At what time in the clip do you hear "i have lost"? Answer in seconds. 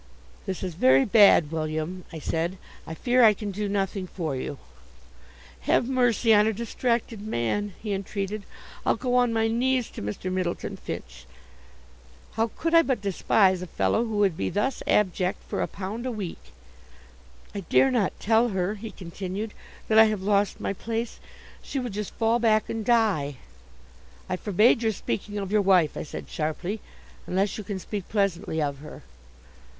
19.99-20.59